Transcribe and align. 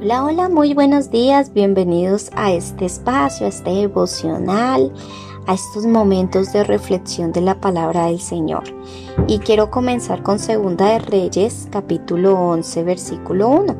Hola, 0.00 0.24
hola, 0.24 0.48
muy 0.48 0.74
buenos 0.74 1.10
días, 1.10 1.52
bienvenidos 1.52 2.30
a 2.36 2.52
este 2.52 2.84
espacio, 2.84 3.46
a 3.46 3.48
este 3.48 3.70
devocional, 3.70 4.92
a 5.48 5.54
estos 5.54 5.86
momentos 5.86 6.52
de 6.52 6.62
reflexión 6.62 7.32
de 7.32 7.40
la 7.40 7.60
palabra 7.60 8.06
del 8.06 8.20
Señor. 8.20 8.62
Y 9.26 9.40
quiero 9.40 9.72
comenzar 9.72 10.22
con 10.22 10.38
Segunda 10.38 10.86
de 10.86 11.00
Reyes, 11.00 11.66
capítulo 11.72 12.38
11, 12.38 12.84
versículo 12.84 13.48
1. 13.48 13.76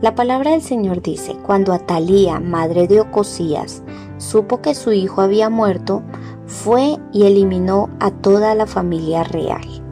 La 0.00 0.14
palabra 0.14 0.52
del 0.52 0.62
Señor 0.62 1.02
dice, 1.02 1.36
cuando 1.44 1.74
Atalía, 1.74 2.40
madre 2.40 2.88
de 2.88 3.02
Ocosías, 3.02 3.82
supo 4.16 4.62
que 4.62 4.74
su 4.74 4.92
hijo 4.92 5.20
había 5.20 5.50
muerto, 5.50 6.02
fue 6.46 6.96
y 7.12 7.24
eliminó 7.24 7.90
a 8.00 8.10
toda 8.10 8.54
la 8.54 8.66
familia 8.66 9.24
real. 9.24 9.84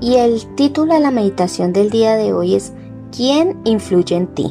Y 0.00 0.14
el 0.14 0.46
título 0.54 0.94
de 0.94 1.00
la 1.00 1.10
meditación 1.10 1.72
del 1.72 1.90
día 1.90 2.14
de 2.14 2.32
hoy 2.32 2.54
es 2.54 2.72
¿Quién 3.16 3.60
influye 3.62 4.16
en 4.16 4.26
ti? 4.26 4.50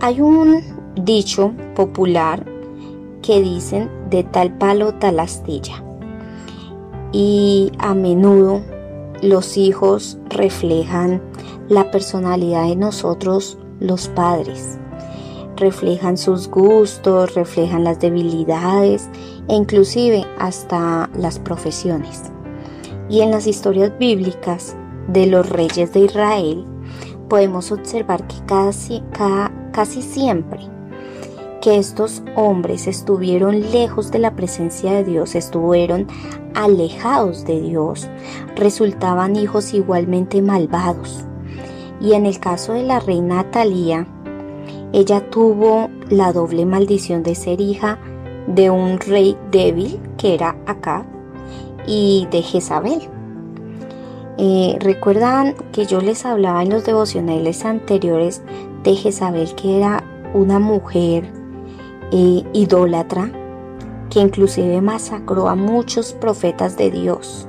Hay 0.00 0.20
un 0.20 0.60
dicho 0.96 1.52
popular 1.76 2.44
que 3.22 3.40
dicen 3.40 3.88
de 4.10 4.24
tal 4.24 4.58
palo 4.58 4.94
tal 4.94 5.20
astilla. 5.20 5.84
Y 7.12 7.70
a 7.78 7.94
menudo 7.94 8.60
los 9.22 9.56
hijos 9.56 10.18
reflejan 10.30 11.22
la 11.68 11.92
personalidad 11.92 12.66
de 12.66 12.74
nosotros 12.74 13.56
los 13.78 14.08
padres. 14.08 14.76
Reflejan 15.54 16.16
sus 16.16 16.48
gustos, 16.48 17.36
reflejan 17.36 17.84
las 17.84 18.00
debilidades 18.00 19.08
e 19.46 19.54
inclusive 19.54 20.26
hasta 20.40 21.08
las 21.16 21.38
profesiones. 21.38 22.24
Y 23.08 23.20
en 23.20 23.30
las 23.30 23.46
historias 23.46 23.96
bíblicas 23.96 24.74
de 25.06 25.28
los 25.28 25.48
reyes 25.48 25.92
de 25.92 26.00
Israel, 26.00 26.66
podemos 27.28 27.72
observar 27.72 28.26
que 28.26 28.36
casi, 28.46 29.02
casi 29.72 30.02
siempre 30.02 30.60
que 31.60 31.78
estos 31.78 32.22
hombres 32.36 32.86
estuvieron 32.86 33.72
lejos 33.72 34.10
de 34.10 34.18
la 34.18 34.36
presencia 34.36 34.92
de 34.92 35.04
Dios, 35.04 35.34
estuvieron 35.34 36.06
alejados 36.54 37.46
de 37.46 37.58
Dios, 37.62 38.06
resultaban 38.54 39.34
hijos 39.36 39.72
igualmente 39.72 40.42
malvados. 40.42 41.24
Y 42.02 42.12
en 42.12 42.26
el 42.26 42.38
caso 42.38 42.74
de 42.74 42.82
la 42.82 43.00
reina 43.00 43.50
Talía, 43.50 44.06
ella 44.92 45.30
tuvo 45.30 45.88
la 46.10 46.34
doble 46.34 46.66
maldición 46.66 47.22
de 47.22 47.34
ser 47.34 47.62
hija 47.62 47.98
de 48.46 48.68
un 48.68 48.98
rey 48.98 49.36
débil, 49.50 49.98
que 50.18 50.34
era 50.34 50.56
Acab, 50.66 51.06
y 51.86 52.28
de 52.30 52.42
Jezabel. 52.42 53.13
Eh, 54.36 54.76
Recuerdan 54.80 55.54
que 55.72 55.86
yo 55.86 56.00
les 56.00 56.26
hablaba 56.26 56.62
en 56.62 56.70
los 56.70 56.84
devocionales 56.84 57.64
anteriores 57.64 58.42
de 58.82 58.96
Jezabel, 58.96 59.54
que 59.54 59.78
era 59.78 60.02
una 60.34 60.58
mujer 60.58 61.30
eh, 62.10 62.42
idólatra, 62.52 63.30
que 64.10 64.20
inclusive 64.20 64.80
masacró 64.80 65.48
a 65.48 65.54
muchos 65.54 66.12
profetas 66.12 66.76
de 66.76 66.90
Dios. 66.90 67.48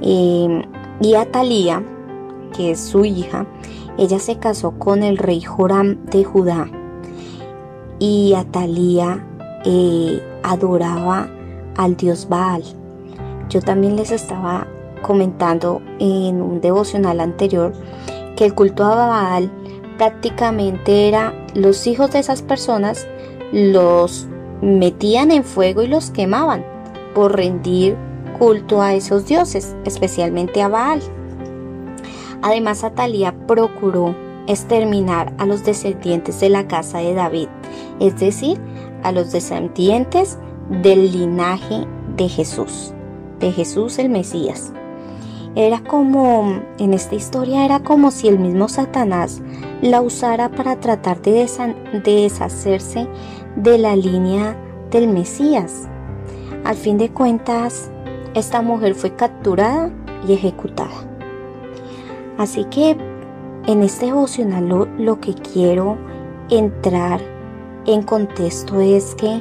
Eh, 0.00 0.62
y 1.00 1.14
Atalía, 1.14 1.82
que 2.56 2.72
es 2.72 2.80
su 2.80 3.04
hija, 3.04 3.46
ella 3.96 4.18
se 4.18 4.38
casó 4.38 4.72
con 4.78 5.04
el 5.04 5.16
rey 5.16 5.40
Joram 5.40 6.04
de 6.06 6.24
Judá. 6.24 6.68
Y 8.00 8.34
Atalía 8.34 9.24
adoraba 10.42 11.28
al 11.76 11.96
dios 11.96 12.28
Baal. 12.28 12.62
Yo 13.48 13.62
también 13.62 13.96
les 13.96 14.10
estaba 14.10 14.66
comentando 15.04 15.82
en 16.00 16.40
un 16.40 16.60
devocional 16.60 17.20
anterior 17.20 17.72
que 18.36 18.46
el 18.46 18.54
culto 18.54 18.84
a 18.84 18.94
Baal 18.94 19.52
prácticamente 19.98 21.06
era 21.08 21.34
los 21.54 21.86
hijos 21.86 22.10
de 22.10 22.18
esas 22.18 22.42
personas 22.42 23.06
los 23.52 24.26
metían 24.62 25.30
en 25.30 25.44
fuego 25.44 25.82
y 25.82 25.86
los 25.86 26.10
quemaban 26.10 26.64
por 27.14 27.36
rendir 27.36 27.96
culto 28.38 28.82
a 28.82 28.94
esos 28.94 29.26
dioses, 29.26 29.76
especialmente 29.84 30.62
a 30.62 30.68
Baal. 30.68 31.00
Además, 32.42 32.82
Atalía 32.82 33.34
procuró 33.46 34.16
exterminar 34.46 35.32
a 35.38 35.46
los 35.46 35.64
descendientes 35.64 36.40
de 36.40 36.48
la 36.48 36.66
casa 36.66 36.98
de 36.98 37.14
David, 37.14 37.48
es 38.00 38.18
decir, 38.18 38.58
a 39.02 39.12
los 39.12 39.32
descendientes 39.32 40.38
del 40.82 41.12
linaje 41.12 41.86
de 42.16 42.28
Jesús, 42.28 42.92
de 43.38 43.52
Jesús 43.52 43.98
el 43.98 44.08
Mesías. 44.08 44.72
Era 45.56 45.78
como, 45.84 46.60
en 46.78 46.94
esta 46.94 47.14
historia 47.14 47.64
era 47.64 47.78
como 47.78 48.10
si 48.10 48.26
el 48.26 48.40
mismo 48.40 48.68
Satanás 48.68 49.40
la 49.82 50.02
usara 50.02 50.48
para 50.50 50.80
tratar 50.80 51.22
de, 51.22 51.46
deshacerse 52.04 53.06
de 53.54 53.78
la 53.78 53.94
línea 53.94 54.56
del 54.90 55.06
Mesías. 55.06 55.88
Al 56.64 56.74
fin 56.74 56.98
de 56.98 57.10
cuentas, 57.10 57.88
esta 58.34 58.62
mujer 58.62 58.96
fue 58.96 59.14
capturada 59.14 59.92
y 60.26 60.32
ejecutada. 60.32 61.08
Así 62.36 62.64
que 62.64 62.96
en 63.68 63.82
este 63.84 64.06
devocional 64.06 64.68
lo, 64.68 64.86
lo 64.98 65.20
que 65.20 65.34
quiero 65.34 65.98
entrar 66.50 67.20
en 67.86 68.02
contexto 68.02 68.80
es 68.80 69.14
que 69.14 69.40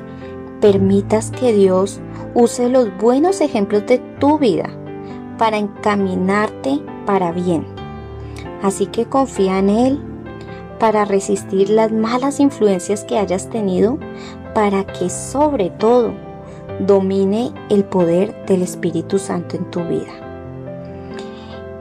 permitas 0.62 1.32
que 1.32 1.54
Dios 1.54 2.02
use 2.36 2.70
los 2.70 2.96
buenos 3.00 3.42
ejemplos 3.42 3.88
de 3.88 3.98
tu 4.20 4.38
vida 4.38 4.70
para 5.38 5.58
encaminarte 5.58 6.82
para 7.06 7.32
bien. 7.32 7.66
Así 8.62 8.86
que 8.88 9.06
confía 9.06 9.60
en 9.60 9.70
Él 9.70 10.00
para 10.80 11.06
resistir 11.06 11.70
las 11.70 11.92
malas 11.92 12.40
influencias 12.40 13.04
que 13.06 13.18
hayas 13.18 13.50
tenido, 13.50 13.98
para 14.54 14.86
que 14.86 15.10
sobre 15.10 15.70
todo 15.70 16.14
domine 16.80 17.52
el 17.70 17.84
poder 17.86 18.46
del 18.46 18.62
Espíritu 18.64 19.18
Santo 19.18 19.56
en 19.56 19.70
tu 19.72 19.82
vida. 19.82 20.12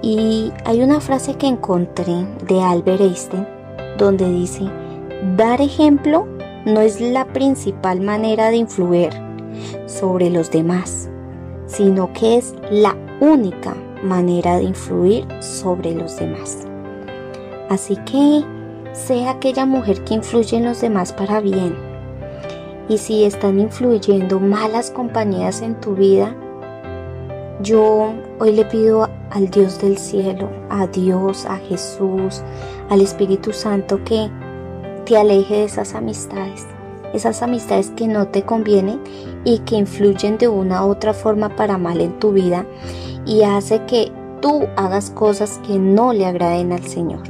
Y 0.03 0.53
hay 0.65 0.83
una 0.83 1.01
frase 1.01 1.35
que 1.35 1.47
encontré 1.47 2.27
de 2.47 2.61
Albert 2.61 3.01
Einstein 3.01 3.47
donde 3.99 4.29
dice, 4.29 4.69
dar 5.37 5.61
ejemplo 5.61 6.27
no 6.65 6.81
es 6.81 7.01
la 7.01 7.25
principal 7.27 8.01
manera 8.01 8.51
de 8.51 8.57
influir 8.57 9.11
sobre 9.87 10.31
los 10.31 10.51
demás, 10.51 11.09
sino 11.67 12.13
que 12.13 12.37
es 12.37 12.55
la 12.71 12.97
única 13.23 13.77
manera 14.03 14.57
de 14.57 14.65
influir 14.65 15.25
sobre 15.41 15.95
los 15.95 16.17
demás. 16.17 16.67
Así 17.71 17.97
que 17.99 18.45
sea 18.93 19.31
aquella 19.31 19.65
mujer 19.65 20.03
que 20.03 20.15
influye 20.15 20.57
en 20.57 20.65
los 20.65 20.81
demás 20.81 21.13
para 21.13 21.41
bien. 21.41 21.77
Y 22.89 22.99
si 22.99 23.23
están 23.23 23.61
influyendo 23.61 24.41
malas 24.41 24.91
compañías 24.91 25.63
en 25.63 25.81
tu 25.81 25.95
vida, 25.95 26.35
yo 27.61 28.13
hoy 28.41 28.53
le 28.53 28.65
pido 28.65 29.09
al 29.31 29.49
Dios 29.51 29.81
del 29.81 29.99
cielo, 29.99 30.51
a 30.69 30.89
Dios, 30.89 31.47
a 31.47 31.59
Jesús, 31.59 32.43
al 32.91 33.01
Espíritu 33.01 33.53
Santo 33.53 34.03
que 34.05 34.29
te 35.05 35.17
aleje 35.17 35.55
de 35.55 35.65
esas 35.65 35.95
amistades, 35.95 36.67
esas 37.13 37.43
amistades 37.43 37.91
que 37.91 38.09
no 38.09 38.29
te 38.29 38.43
convienen 38.43 39.01
y 39.45 39.59
que 39.61 39.77
influyen 39.77 40.39
de 40.39 40.49
una 40.49 40.85
u 40.85 40.91
otra 40.91 41.15
forma 41.15 41.57
para 41.57 41.79
mal 41.79 42.01
en 42.01 42.19
tu 42.19 42.33
vida 42.33 42.67
y 43.27 43.43
hace 43.43 43.85
que 43.87 44.11
tú 44.41 44.67
hagas 44.77 45.11
cosas 45.11 45.61
que 45.67 45.79
no 45.79 46.13
le 46.13 46.27
agraden 46.27 46.73
al 46.73 46.85
Señor. 46.85 47.23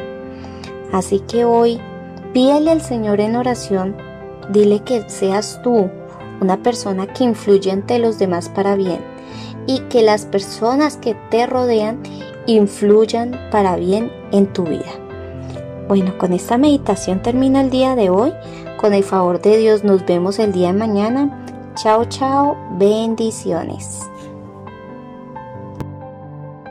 Así 0.93 1.21
que 1.21 1.45
hoy 1.45 1.81
pídele 2.33 2.71
al 2.71 2.81
Señor 2.81 3.21
en 3.21 3.37
oración, 3.37 3.97
dile 4.51 4.81
que 4.81 5.09
seas 5.09 5.61
tú 5.63 5.91
una 6.41 6.63
persona 6.63 7.07
que 7.07 7.25
influye 7.25 7.71
ante 7.71 7.99
los 7.99 8.19
demás 8.19 8.49
para 8.49 8.75
bien 8.75 9.01
y 9.67 9.79
que 9.89 10.03
las 10.03 10.27
personas 10.27 10.97
que 10.97 11.15
te 11.31 11.47
rodean 11.47 12.03
influyan 12.47 13.39
para 13.51 13.77
bien 13.77 14.11
en 14.33 14.53
tu 14.53 14.65
vida. 14.65 14.91
Bueno, 15.89 16.17
con 16.19 16.33
esta 16.33 16.59
meditación 16.59 17.23
termina 17.23 17.61
el 17.61 17.71
día 17.71 17.95
de 17.95 18.11
hoy. 18.11 18.33
Con 18.83 18.95
el 18.95 19.05
favor 19.05 19.41
de 19.41 19.59
Dios 19.59 19.85
nos 19.85 20.05
vemos 20.05 20.41
el 20.41 20.51
día 20.51 20.73
de 20.73 20.79
mañana. 20.81 21.47
Chao, 21.77 22.05
chao, 22.07 22.57
bendiciones. 22.73 24.01